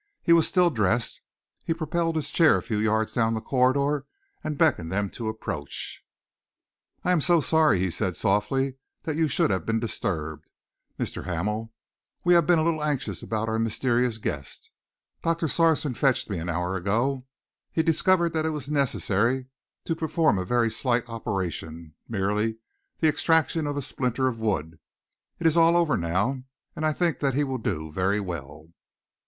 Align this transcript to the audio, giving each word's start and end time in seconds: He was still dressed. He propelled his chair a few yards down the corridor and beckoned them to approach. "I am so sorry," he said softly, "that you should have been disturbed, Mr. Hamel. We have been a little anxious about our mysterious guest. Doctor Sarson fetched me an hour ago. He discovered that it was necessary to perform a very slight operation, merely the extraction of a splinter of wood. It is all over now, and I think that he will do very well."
He 0.23 0.33
was 0.33 0.47
still 0.47 0.71
dressed. 0.71 1.21
He 1.63 1.75
propelled 1.75 2.15
his 2.15 2.31
chair 2.31 2.57
a 2.57 2.63
few 2.63 2.79
yards 2.79 3.13
down 3.13 3.35
the 3.35 3.39
corridor 3.39 4.07
and 4.43 4.57
beckoned 4.57 4.91
them 4.91 5.11
to 5.11 5.27
approach. 5.27 6.03
"I 7.03 7.11
am 7.11 7.21
so 7.21 7.39
sorry," 7.39 7.77
he 7.79 7.91
said 7.91 8.17
softly, 8.17 8.77
"that 9.03 9.15
you 9.15 9.27
should 9.27 9.51
have 9.51 9.63
been 9.63 9.79
disturbed, 9.79 10.49
Mr. 10.99 11.25
Hamel. 11.25 11.71
We 12.23 12.33
have 12.33 12.47
been 12.47 12.57
a 12.57 12.63
little 12.63 12.83
anxious 12.83 13.21
about 13.21 13.47
our 13.47 13.59
mysterious 13.59 14.17
guest. 14.17 14.71
Doctor 15.21 15.47
Sarson 15.47 15.93
fetched 15.93 16.31
me 16.31 16.39
an 16.39 16.49
hour 16.49 16.75
ago. 16.75 17.27
He 17.71 17.83
discovered 17.83 18.33
that 18.33 18.43
it 18.47 18.49
was 18.49 18.71
necessary 18.71 19.49
to 19.85 19.95
perform 19.95 20.39
a 20.39 20.43
very 20.45 20.71
slight 20.71 21.07
operation, 21.07 21.93
merely 22.09 22.57
the 23.01 23.07
extraction 23.07 23.67
of 23.67 23.77
a 23.77 23.83
splinter 23.83 24.27
of 24.27 24.39
wood. 24.39 24.79
It 25.37 25.45
is 25.45 25.55
all 25.55 25.77
over 25.77 25.95
now, 25.95 26.41
and 26.75 26.87
I 26.87 26.91
think 26.91 27.19
that 27.19 27.35
he 27.35 27.43
will 27.43 27.59
do 27.59 27.91
very 27.91 28.19
well." 28.19 28.71